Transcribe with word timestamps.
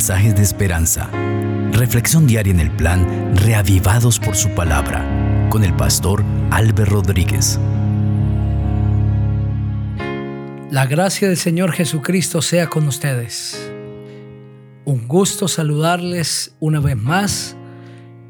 mensajes 0.00 0.34
de 0.34 0.40
esperanza. 0.40 1.10
Reflexión 1.72 2.26
diaria 2.26 2.54
en 2.54 2.60
el 2.60 2.70
plan 2.70 3.36
Reavivados 3.36 4.18
por 4.18 4.34
su 4.34 4.48
palabra 4.54 5.04
con 5.50 5.62
el 5.62 5.76
pastor 5.76 6.24
Álvaro 6.50 6.86
Rodríguez. 6.86 7.60
La 10.70 10.86
gracia 10.86 11.28
del 11.28 11.36
Señor 11.36 11.72
Jesucristo 11.72 12.40
sea 12.40 12.68
con 12.68 12.88
ustedes. 12.88 13.70
Un 14.86 15.06
gusto 15.06 15.48
saludarles 15.48 16.56
una 16.60 16.80
vez 16.80 16.96
más, 16.96 17.54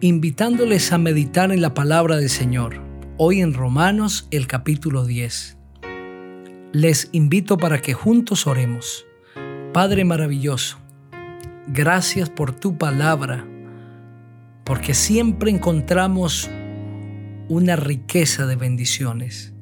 invitándoles 0.01 0.91
a 0.91 0.99
meditar 0.99 1.53
en 1.53 1.63
la 1.63 1.73
palabra 1.73 2.17
del 2.17 2.31
Señor, 2.31 2.83
hoy 3.17 3.43
en 3.43 3.55
Romanos 3.55 4.27
el 4.33 4.49
capítulo 4.49 5.05
10. 5.05 5.57
Les 6.73 7.11
invito 7.13 7.59
para 7.59 7.81
que 7.81 7.95
juntos 7.95 8.49
oremos. 8.49 9.07
Padre 9.73 10.05
maravilloso, 10.05 10.81
gracias 11.73 12.29
por 12.29 12.53
tu 12.53 12.77
palabra, 12.77 13.47
porque 14.65 14.93
siempre 14.93 15.51
encontramos 15.51 16.51
una 17.49 17.77
riqueza 17.77 18.47
de 18.47 18.57
bendiciones. 18.57 19.53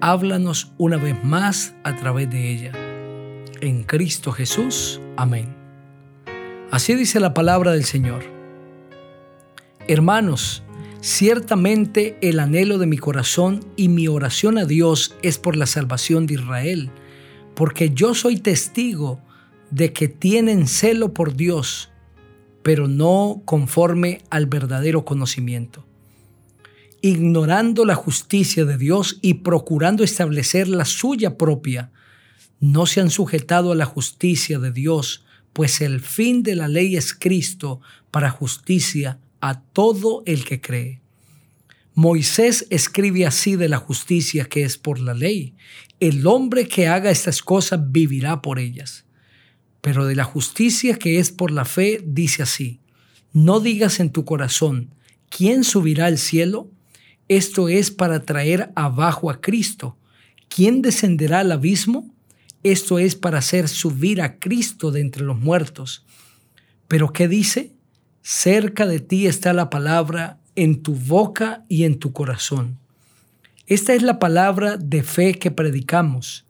Háblanos 0.00 0.72
una 0.78 0.96
vez 0.96 1.22
más 1.24 1.74
a 1.82 1.96
través 1.96 2.30
de 2.30 2.50
ella. 2.50 2.72
En 3.60 3.82
Cristo 3.82 4.32
Jesús. 4.32 5.00
Amén. 5.16 5.56
Así 6.70 6.94
dice 6.94 7.18
la 7.18 7.34
palabra 7.34 7.72
del 7.72 7.84
Señor. 7.84 8.22
Hermanos, 9.88 10.62
ciertamente 11.00 12.18
el 12.20 12.38
anhelo 12.38 12.78
de 12.78 12.86
mi 12.86 12.98
corazón 12.98 13.64
y 13.76 13.88
mi 13.88 14.06
oración 14.08 14.58
a 14.58 14.64
Dios 14.64 15.16
es 15.22 15.38
por 15.38 15.56
la 15.56 15.66
salvación 15.66 16.26
de 16.26 16.34
Israel, 16.34 16.90
porque 17.54 17.90
yo 17.90 18.14
soy 18.14 18.36
testigo 18.36 19.20
de 19.74 19.92
que 19.92 20.06
tienen 20.06 20.68
celo 20.68 21.12
por 21.12 21.34
Dios, 21.34 21.90
pero 22.62 22.86
no 22.86 23.42
conforme 23.44 24.22
al 24.30 24.46
verdadero 24.46 25.04
conocimiento. 25.04 25.84
Ignorando 27.02 27.84
la 27.84 27.96
justicia 27.96 28.64
de 28.64 28.78
Dios 28.78 29.18
y 29.20 29.34
procurando 29.34 30.04
establecer 30.04 30.68
la 30.68 30.84
suya 30.84 31.36
propia, 31.36 31.90
no 32.60 32.86
se 32.86 33.00
han 33.00 33.10
sujetado 33.10 33.72
a 33.72 33.74
la 33.74 33.84
justicia 33.84 34.60
de 34.60 34.70
Dios, 34.70 35.24
pues 35.52 35.80
el 35.80 36.00
fin 36.00 36.44
de 36.44 36.54
la 36.54 36.68
ley 36.68 36.94
es 36.94 37.12
Cristo 37.12 37.80
para 38.12 38.30
justicia 38.30 39.18
a 39.40 39.60
todo 39.60 40.22
el 40.24 40.44
que 40.44 40.60
cree. 40.60 41.02
Moisés 41.94 42.64
escribe 42.70 43.26
así 43.26 43.56
de 43.56 43.68
la 43.68 43.78
justicia 43.78 44.44
que 44.44 44.62
es 44.62 44.78
por 44.78 45.00
la 45.00 45.14
ley. 45.14 45.56
El 45.98 46.28
hombre 46.28 46.68
que 46.68 46.86
haga 46.86 47.10
estas 47.10 47.42
cosas 47.42 47.80
vivirá 47.90 48.40
por 48.40 48.60
ellas. 48.60 49.04
Pero 49.84 50.06
de 50.06 50.16
la 50.16 50.24
justicia 50.24 50.98
que 50.98 51.18
es 51.18 51.30
por 51.30 51.50
la 51.50 51.66
fe 51.66 52.00
dice 52.02 52.42
así, 52.42 52.80
no 53.34 53.60
digas 53.60 54.00
en 54.00 54.08
tu 54.08 54.24
corazón, 54.24 54.94
¿quién 55.28 55.62
subirá 55.62 56.06
al 56.06 56.16
cielo? 56.16 56.70
Esto 57.28 57.68
es 57.68 57.90
para 57.90 58.24
traer 58.24 58.72
abajo 58.76 59.28
a 59.28 59.42
Cristo. 59.42 59.98
¿Quién 60.48 60.80
descenderá 60.80 61.40
al 61.40 61.52
abismo? 61.52 62.10
Esto 62.62 62.98
es 62.98 63.14
para 63.14 63.40
hacer 63.40 63.68
subir 63.68 64.22
a 64.22 64.38
Cristo 64.38 64.90
de 64.90 65.02
entre 65.02 65.22
los 65.22 65.38
muertos. 65.38 66.06
Pero 66.88 67.12
¿qué 67.12 67.28
dice? 67.28 67.74
Cerca 68.22 68.86
de 68.86 69.00
ti 69.00 69.26
está 69.26 69.52
la 69.52 69.68
palabra 69.68 70.38
en 70.56 70.82
tu 70.82 70.94
boca 70.94 71.66
y 71.68 71.84
en 71.84 71.98
tu 71.98 72.14
corazón. 72.14 72.78
Esta 73.66 73.92
es 73.92 74.02
la 74.02 74.18
palabra 74.18 74.78
de 74.78 75.02
fe 75.02 75.34
que 75.34 75.50
predicamos. 75.50 76.46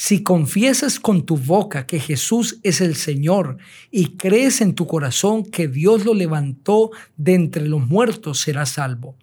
Si 0.00 0.22
confiesas 0.22 1.00
con 1.00 1.26
tu 1.26 1.36
boca 1.36 1.84
que 1.84 1.98
Jesús 1.98 2.60
es 2.62 2.80
el 2.80 2.94
Señor 2.94 3.58
y 3.90 4.10
crees 4.10 4.60
en 4.60 4.76
tu 4.76 4.86
corazón 4.86 5.42
que 5.42 5.66
Dios 5.66 6.04
lo 6.04 6.14
levantó 6.14 6.92
de 7.16 7.34
entre 7.34 7.66
los 7.66 7.84
muertos, 7.84 8.38
serás 8.38 8.68
salvo. 8.70 9.16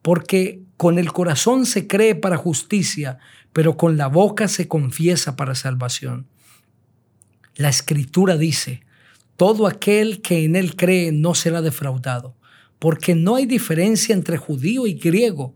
Porque 0.00 0.62
con 0.78 0.98
el 0.98 1.12
corazón 1.12 1.66
se 1.66 1.86
cree 1.86 2.14
para 2.14 2.38
justicia, 2.38 3.18
pero 3.52 3.76
con 3.76 3.98
la 3.98 4.06
boca 4.06 4.48
se 4.48 4.66
confiesa 4.66 5.36
para 5.36 5.54
salvación. 5.54 6.26
La 7.56 7.68
escritura 7.68 8.38
dice, 8.38 8.80
todo 9.36 9.66
aquel 9.66 10.22
que 10.22 10.46
en 10.46 10.56
él 10.56 10.74
cree 10.74 11.12
no 11.12 11.34
será 11.34 11.60
defraudado, 11.60 12.34
porque 12.78 13.14
no 13.14 13.36
hay 13.36 13.44
diferencia 13.44 14.14
entre 14.14 14.38
judío 14.38 14.86
y 14.86 14.94
griego 14.94 15.54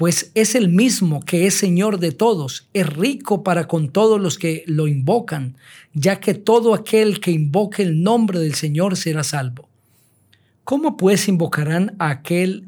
pues 0.00 0.30
es 0.34 0.54
el 0.54 0.70
mismo 0.70 1.20
que 1.20 1.46
es 1.46 1.52
Señor 1.52 1.98
de 1.98 2.10
todos, 2.10 2.70
es 2.72 2.86
rico 2.86 3.42
para 3.42 3.68
con 3.68 3.90
todos 3.90 4.18
los 4.18 4.38
que 4.38 4.64
lo 4.66 4.88
invocan, 4.88 5.58
ya 5.92 6.20
que 6.20 6.32
todo 6.32 6.72
aquel 6.72 7.20
que 7.20 7.32
invoque 7.32 7.82
el 7.82 8.02
nombre 8.02 8.38
del 8.38 8.54
Señor 8.54 8.96
será 8.96 9.22
salvo. 9.24 9.68
¿Cómo 10.64 10.96
pues 10.96 11.28
invocarán 11.28 11.96
a 11.98 12.08
aquel 12.08 12.64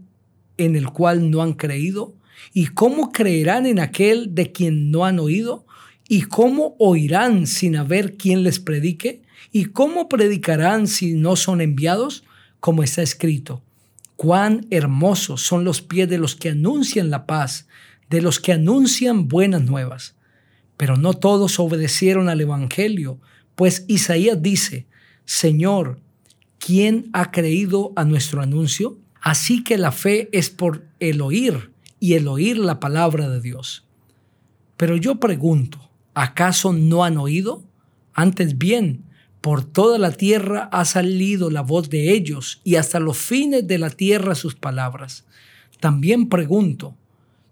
en 0.58 0.76
el 0.76 0.90
cual 0.90 1.30
no 1.30 1.40
han 1.40 1.54
creído? 1.54 2.12
¿Y 2.52 2.66
cómo 2.66 3.12
creerán 3.12 3.64
en 3.64 3.80
aquel 3.80 4.34
de 4.34 4.52
quien 4.52 4.90
no 4.90 5.06
han 5.06 5.18
oído? 5.18 5.64
¿Y 6.10 6.24
cómo 6.24 6.76
oirán 6.78 7.46
sin 7.46 7.76
haber 7.76 8.18
quien 8.18 8.42
les 8.42 8.60
predique? 8.60 9.22
¿Y 9.50 9.64
cómo 9.64 10.06
predicarán 10.10 10.86
si 10.86 11.14
no 11.14 11.36
son 11.36 11.62
enviados? 11.62 12.24
Como 12.60 12.82
está 12.82 13.00
escrito 13.00 13.62
Cuán 14.16 14.66
hermosos 14.70 15.42
son 15.42 15.64
los 15.64 15.82
pies 15.82 16.08
de 16.08 16.18
los 16.18 16.36
que 16.36 16.50
anuncian 16.50 17.10
la 17.10 17.26
paz, 17.26 17.66
de 18.08 18.22
los 18.22 18.40
que 18.40 18.52
anuncian 18.52 19.28
buenas 19.28 19.62
nuevas. 19.62 20.14
Pero 20.76 20.96
no 20.96 21.14
todos 21.14 21.58
obedecieron 21.58 22.28
al 22.28 22.40
Evangelio, 22.40 23.18
pues 23.54 23.84
Isaías 23.88 24.42
dice, 24.42 24.86
Señor, 25.24 26.00
¿quién 26.58 27.10
ha 27.12 27.30
creído 27.30 27.92
a 27.96 28.04
nuestro 28.04 28.42
anuncio? 28.42 28.98
Así 29.20 29.62
que 29.62 29.78
la 29.78 29.92
fe 29.92 30.28
es 30.32 30.50
por 30.50 30.84
el 31.00 31.20
oír 31.20 31.72
y 32.00 32.14
el 32.14 32.26
oír 32.26 32.58
la 32.58 32.80
palabra 32.80 33.28
de 33.28 33.40
Dios. 33.40 33.84
Pero 34.76 34.96
yo 34.96 35.20
pregunto, 35.20 35.78
¿acaso 36.14 36.72
no 36.72 37.04
han 37.04 37.16
oído? 37.16 37.62
Antes 38.14 38.58
bien, 38.58 39.04
por 39.42 39.64
toda 39.64 39.98
la 39.98 40.12
tierra 40.12 40.68
ha 40.72 40.84
salido 40.84 41.50
la 41.50 41.62
voz 41.62 41.90
de 41.90 42.12
ellos 42.12 42.60
y 42.62 42.76
hasta 42.76 43.00
los 43.00 43.18
fines 43.18 43.66
de 43.66 43.76
la 43.76 43.90
tierra 43.90 44.36
sus 44.36 44.54
palabras. 44.54 45.24
También 45.80 46.28
pregunto, 46.28 46.94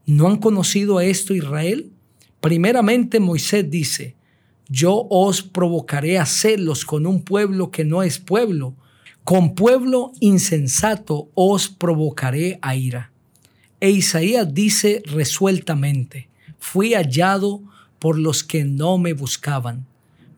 ¿no 0.06 0.28
han 0.28 0.36
conocido 0.36 0.98
a 0.98 1.04
esto 1.04 1.34
Israel? 1.34 1.90
Primeramente 2.40 3.18
Moisés 3.18 3.68
dice, 3.68 4.14
yo 4.68 5.08
os 5.10 5.42
provocaré 5.42 6.16
a 6.18 6.26
celos 6.26 6.84
con 6.84 7.06
un 7.06 7.24
pueblo 7.24 7.72
que 7.72 7.84
no 7.84 8.04
es 8.04 8.20
pueblo, 8.20 8.76
con 9.24 9.56
pueblo 9.56 10.12
insensato 10.20 11.28
os 11.34 11.68
provocaré 11.68 12.60
a 12.62 12.76
ira. 12.76 13.10
E 13.80 13.90
Isaías 13.90 14.54
dice 14.54 15.02
resueltamente, 15.06 16.28
fui 16.60 16.94
hallado 16.94 17.62
por 17.98 18.16
los 18.16 18.44
que 18.44 18.64
no 18.64 18.96
me 18.96 19.12
buscaban 19.12 19.89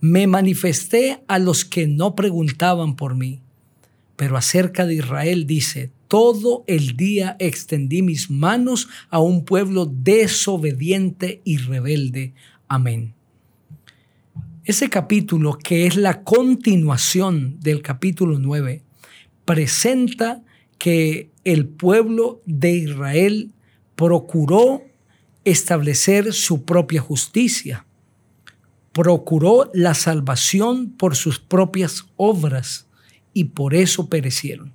me 0.03 0.27
manifesté 0.27 1.23
a 1.29 1.39
los 1.39 1.65
que 1.65 1.87
no 1.87 2.17
preguntaban 2.17 2.97
por 2.97 3.15
mí. 3.15 3.41
Pero 4.17 4.37
acerca 4.37 4.85
de 4.85 4.97
Israel 4.97 5.47
dice, 5.47 5.93
todo 6.09 6.65
el 6.67 6.97
día 6.97 7.37
extendí 7.39 8.03
mis 8.03 8.29
manos 8.29 8.89
a 9.11 9.21
un 9.21 9.45
pueblo 9.45 9.87
desobediente 9.87 11.41
y 11.45 11.59
rebelde. 11.59 12.35
Amén. 12.67 13.15
Ese 14.65 14.91
capítulo, 14.91 15.57
que 15.57 15.87
es 15.87 15.95
la 15.95 16.25
continuación 16.25 17.61
del 17.61 17.81
capítulo 17.81 18.41
9, 18.41 18.83
presenta 19.45 20.43
que 20.79 21.31
el 21.45 21.67
pueblo 21.67 22.43
de 22.45 22.73
Israel 22.73 23.53
procuró 23.95 24.83
establecer 25.45 26.33
su 26.33 26.65
propia 26.65 27.01
justicia 27.01 27.87
procuró 28.93 29.71
la 29.73 29.95
salvación 29.95 30.91
por 30.91 31.17
sus 31.17 31.39
propias 31.39 32.05
obras 32.17 32.87
y 33.33 33.45
por 33.45 33.75
eso 33.75 34.09
perecieron. 34.09 34.73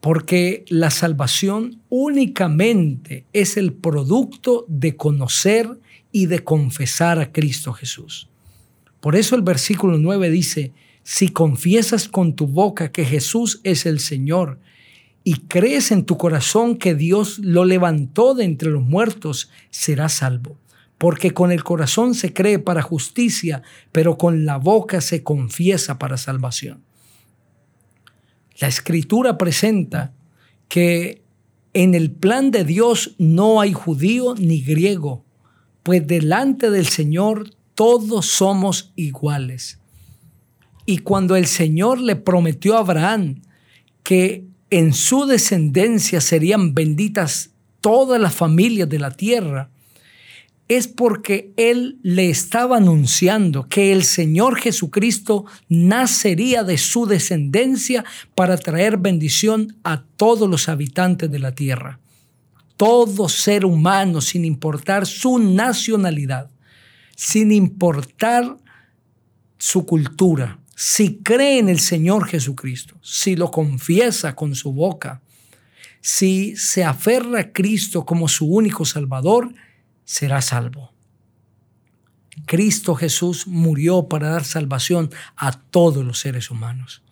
Porque 0.00 0.64
la 0.68 0.90
salvación 0.90 1.80
únicamente 1.88 3.24
es 3.32 3.56
el 3.56 3.72
producto 3.72 4.66
de 4.68 4.96
conocer 4.96 5.80
y 6.10 6.26
de 6.26 6.40
confesar 6.40 7.18
a 7.20 7.32
Cristo 7.32 7.72
Jesús. 7.72 8.28
Por 9.00 9.16
eso 9.16 9.34
el 9.34 9.42
versículo 9.42 9.98
9 9.98 10.30
dice, 10.30 10.72
si 11.04 11.28
confiesas 11.28 12.08
con 12.08 12.34
tu 12.34 12.46
boca 12.46 12.92
que 12.92 13.04
Jesús 13.04 13.60
es 13.64 13.86
el 13.86 13.98
Señor 13.98 14.58
y 15.24 15.34
crees 15.34 15.90
en 15.90 16.04
tu 16.04 16.18
corazón 16.18 16.76
que 16.76 16.94
Dios 16.94 17.38
lo 17.38 17.64
levantó 17.64 18.34
de 18.34 18.44
entre 18.44 18.70
los 18.70 18.82
muertos, 18.82 19.50
serás 19.70 20.14
salvo 20.14 20.58
porque 21.02 21.34
con 21.34 21.50
el 21.50 21.64
corazón 21.64 22.14
se 22.14 22.32
cree 22.32 22.60
para 22.60 22.80
justicia, 22.80 23.62
pero 23.90 24.16
con 24.16 24.44
la 24.44 24.56
boca 24.56 25.00
se 25.00 25.24
confiesa 25.24 25.98
para 25.98 26.16
salvación. 26.16 26.84
La 28.60 28.68
escritura 28.68 29.36
presenta 29.36 30.14
que 30.68 31.24
en 31.72 31.96
el 31.96 32.12
plan 32.12 32.52
de 32.52 32.62
Dios 32.62 33.16
no 33.18 33.60
hay 33.60 33.72
judío 33.72 34.36
ni 34.38 34.62
griego, 34.62 35.24
pues 35.82 36.06
delante 36.06 36.70
del 36.70 36.86
Señor 36.86 37.50
todos 37.74 38.26
somos 38.26 38.92
iguales. 38.94 39.80
Y 40.86 40.98
cuando 40.98 41.34
el 41.34 41.46
Señor 41.46 42.00
le 42.00 42.14
prometió 42.14 42.76
a 42.76 42.78
Abraham 42.78 43.42
que 44.04 44.46
en 44.70 44.92
su 44.92 45.26
descendencia 45.26 46.20
serían 46.20 46.74
benditas 46.74 47.50
todas 47.80 48.20
las 48.20 48.36
familias 48.36 48.88
de 48.88 49.00
la 49.00 49.10
tierra, 49.10 49.71
es 50.68 50.88
porque 50.88 51.52
Él 51.56 51.98
le 52.02 52.30
estaba 52.30 52.78
anunciando 52.78 53.68
que 53.68 53.92
el 53.92 54.04
Señor 54.04 54.56
Jesucristo 54.56 55.44
nacería 55.68 56.64
de 56.64 56.78
su 56.78 57.06
descendencia 57.06 58.04
para 58.34 58.56
traer 58.56 58.96
bendición 58.96 59.76
a 59.84 60.04
todos 60.16 60.48
los 60.48 60.68
habitantes 60.68 61.30
de 61.30 61.38
la 61.38 61.54
tierra. 61.54 61.98
Todo 62.76 63.28
ser 63.28 63.64
humano, 63.64 64.20
sin 64.20 64.44
importar 64.44 65.06
su 65.06 65.38
nacionalidad, 65.38 66.50
sin 67.16 67.52
importar 67.52 68.56
su 69.58 69.84
cultura, 69.84 70.58
si 70.74 71.18
cree 71.18 71.58
en 71.58 71.68
el 71.68 71.78
Señor 71.78 72.26
Jesucristo, 72.26 72.96
si 73.02 73.36
lo 73.36 73.50
confiesa 73.50 74.34
con 74.34 74.54
su 74.54 74.72
boca, 74.72 75.22
si 76.00 76.56
se 76.56 76.82
aferra 76.82 77.40
a 77.40 77.52
Cristo 77.52 78.04
como 78.04 78.26
su 78.26 78.46
único 78.46 78.84
Salvador, 78.84 79.54
será 80.12 80.42
salvo. 80.42 80.92
Cristo 82.44 82.94
Jesús 82.94 83.46
murió 83.46 84.08
para 84.10 84.28
dar 84.28 84.44
salvación 84.44 85.10
a 85.36 85.52
todos 85.52 86.04
los 86.04 86.18
seres 86.18 86.50
humanos. 86.50 87.02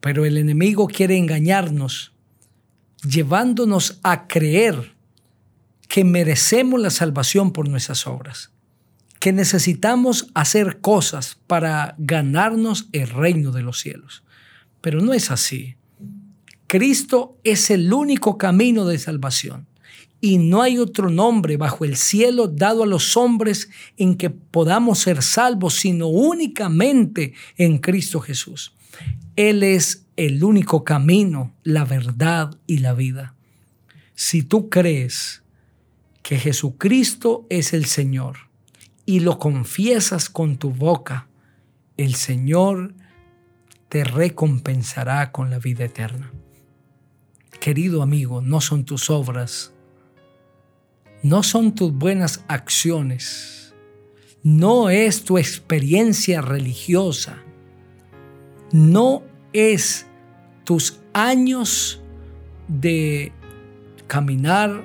Pero 0.00 0.24
el 0.24 0.38
enemigo 0.38 0.86
quiere 0.86 1.18
engañarnos, 1.18 2.14
llevándonos 3.06 4.00
a 4.02 4.26
creer 4.26 4.94
que 5.86 6.02
merecemos 6.02 6.80
la 6.80 6.88
salvación 6.88 7.52
por 7.52 7.68
nuestras 7.68 8.06
obras, 8.06 8.52
que 9.20 9.34
necesitamos 9.34 10.28
hacer 10.32 10.80
cosas 10.80 11.36
para 11.46 11.94
ganarnos 11.98 12.88
el 12.92 13.10
reino 13.10 13.52
de 13.52 13.62
los 13.64 13.80
cielos. 13.80 14.24
Pero 14.80 15.02
no 15.02 15.12
es 15.12 15.30
así. 15.30 15.76
Cristo 16.68 17.36
es 17.44 17.70
el 17.70 17.92
único 17.92 18.38
camino 18.38 18.86
de 18.86 18.98
salvación 18.98 19.66
y 20.24 20.38
no 20.38 20.62
hay 20.62 20.78
otro 20.78 21.10
nombre 21.10 21.56
bajo 21.56 21.84
el 21.84 21.96
cielo 21.96 22.46
dado 22.46 22.84
a 22.84 22.86
los 22.86 23.16
hombres 23.16 23.68
en 23.96 24.14
que 24.14 24.30
podamos 24.30 25.00
ser 25.00 25.20
salvos, 25.20 25.74
sino 25.74 26.06
únicamente 26.06 27.34
en 27.56 27.78
Cristo 27.78 28.20
Jesús. 28.20 28.72
Él 29.34 29.64
es 29.64 30.06
el 30.16 30.44
único 30.44 30.84
camino, 30.84 31.52
la 31.64 31.84
verdad 31.84 32.56
y 32.68 32.78
la 32.78 32.94
vida. 32.94 33.34
Si 34.14 34.44
tú 34.44 34.68
crees 34.70 35.42
que 36.22 36.38
Jesucristo 36.38 37.44
es 37.50 37.72
el 37.72 37.86
Señor 37.86 38.36
y 39.04 39.20
lo 39.20 39.40
confiesas 39.40 40.30
con 40.30 40.56
tu 40.56 40.70
boca, 40.70 41.26
el 41.96 42.14
Señor 42.14 42.94
te 43.88 44.04
recompensará 44.04 45.32
con 45.32 45.50
la 45.50 45.58
vida 45.58 45.86
eterna. 45.86 46.30
Querido 47.58 48.02
amigo, 48.02 48.40
no 48.40 48.60
son 48.60 48.84
tus 48.84 49.10
obras 49.10 49.72
no 51.22 51.42
son 51.42 51.74
tus 51.74 51.92
buenas 51.92 52.44
acciones, 52.48 53.74
no 54.42 54.90
es 54.90 55.24
tu 55.24 55.38
experiencia 55.38 56.40
religiosa, 56.40 57.42
no 58.72 59.22
es 59.52 60.06
tus 60.64 61.00
años 61.12 62.02
de 62.66 63.32
caminar 64.08 64.84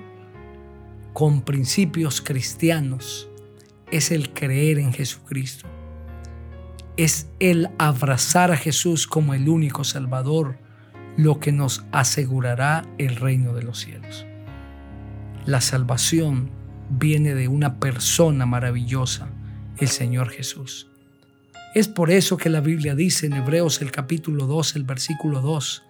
con 1.13 1.42
principios 1.42 2.22
cristianos, 2.22 3.30
es 3.92 4.12
el 4.12 4.31
creer 4.31 4.78
en 4.78 4.94
Jesucristo, 4.94 5.68
es 6.98 7.28
el 7.39 7.69
abrazar 7.80 8.51
a 8.51 8.57
Jesús 8.57 9.07
como 9.07 9.34
el 9.34 9.50
único 9.50 9.84
Salvador, 9.84 10.60
lo 11.16 11.39
que 11.39 11.51
nos 11.51 11.84
asegurará 11.92 12.86
el 13.00 13.16
reino 13.16 13.56
de 13.56 13.63
los 13.63 13.80
cielos. 13.80 14.28
La 15.48 15.62
salvación 15.62 16.50
viene 16.90 17.34
de 17.34 17.48
una 17.48 17.80
persona 17.80 18.46
maravillosa, 18.46 19.30
el 19.78 19.88
Señor 19.88 20.30
Jesús. 20.30 20.88
Es 21.74 21.88
por 21.88 22.12
eso 22.12 22.36
que 22.36 22.50
la 22.50 22.60
Biblia 22.60 22.96
dice 22.96 23.28
en 23.28 23.34
Hebreos 23.34 23.82
el 23.82 23.90
capítulo 23.90 24.46
2, 24.46 24.76
el 24.76 24.84
versículo 24.84 25.40
2, 25.40 25.84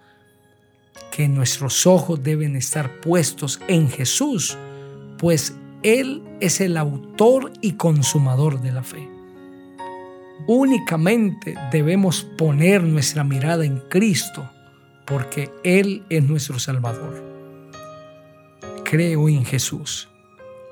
que 1.10 1.26
nuestros 1.26 1.88
ojos 1.88 2.22
deben 2.22 2.54
estar 2.54 3.00
puestos 3.00 3.60
en 3.66 3.90
Jesús, 3.90 4.56
pues 5.18 5.56
Él 5.82 6.22
es 6.38 6.60
el 6.60 6.76
autor 6.76 7.52
y 7.60 7.72
consumador 7.72 8.60
de 8.60 8.70
la 8.70 8.84
fe. 8.84 9.08
Únicamente 10.46 11.56
debemos 11.72 12.22
poner 12.22 12.84
nuestra 12.84 13.24
mirada 13.24 13.64
en 13.64 13.80
Cristo, 13.88 14.48
porque 15.04 15.50
Él 15.64 16.04
es 16.10 16.22
nuestro 16.22 16.60
Salvador 16.60 17.27
creo 18.90 19.28
en 19.28 19.44
Jesús 19.44 20.08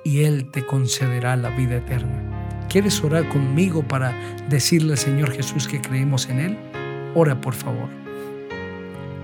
y 0.02 0.24
Él 0.24 0.50
te 0.50 0.64
concederá 0.64 1.36
la 1.36 1.50
vida 1.50 1.76
eterna. 1.76 2.66
¿Quieres 2.68 3.04
orar 3.04 3.28
conmigo 3.28 3.82
para 3.82 4.14
decirle 4.48 4.92
al 4.92 4.98
Señor 4.98 5.32
Jesús 5.32 5.68
que 5.68 5.82
creemos 5.82 6.28
en 6.30 6.40
Él? 6.40 6.58
Ora 7.14 7.40
por 7.40 7.54
favor. 7.54 7.90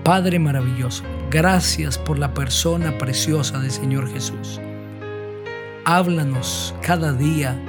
Padre 0.03 0.37
maravilloso, 0.37 1.03
gracias 1.31 1.97
por 1.97 2.19
la 2.19 2.35
persona 2.35 2.95
preciosa 2.99 3.59
del 3.59 3.71
Señor 3.71 4.11
Jesús. 4.11 4.61
Háblanos 5.85 6.75
cada 6.83 7.13
día 7.13 7.59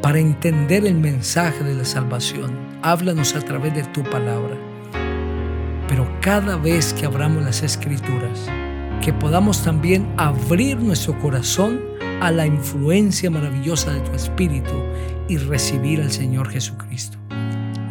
para 0.00 0.20
entender 0.20 0.86
el 0.86 0.94
mensaje 0.94 1.64
de 1.64 1.74
la 1.74 1.84
salvación. 1.84 2.56
Háblanos 2.82 3.34
a 3.34 3.40
través 3.40 3.74
de 3.74 3.82
tu 3.84 4.04
palabra. 4.04 4.56
Pero 5.88 6.06
cada 6.20 6.56
vez 6.56 6.92
que 6.92 7.06
abramos 7.06 7.42
las 7.42 7.62
escrituras, 7.62 8.48
que 9.06 9.12
podamos 9.12 9.62
también 9.62 10.12
abrir 10.16 10.80
nuestro 10.80 11.16
corazón 11.20 11.80
a 12.20 12.32
la 12.32 12.44
influencia 12.44 13.30
maravillosa 13.30 13.92
de 13.92 14.00
tu 14.00 14.10
Espíritu 14.16 14.72
y 15.28 15.36
recibir 15.36 16.00
al 16.00 16.10
Señor 16.10 16.48
Jesucristo. 16.48 17.16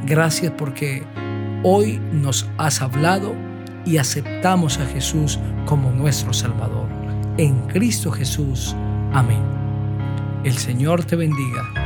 Gracias 0.06 0.52
porque 0.58 1.06
hoy 1.64 2.02
nos 2.12 2.50
has 2.58 2.82
hablado 2.82 3.34
y 3.86 3.96
aceptamos 3.96 4.78
a 4.80 4.86
Jesús 4.88 5.40
como 5.66 5.90
nuestro 5.92 6.34
Salvador. 6.34 6.90
En 7.38 7.62
Cristo 7.68 8.12
Jesús. 8.12 8.76
Amén. 9.14 9.42
El 10.44 10.58
Señor 10.58 11.06
te 11.06 11.16
bendiga 11.16 11.85